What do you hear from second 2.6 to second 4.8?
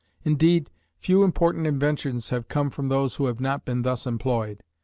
from those who have not been thus employed.